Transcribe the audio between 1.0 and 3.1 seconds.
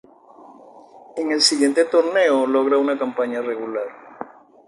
En el siguiente torneo, logra una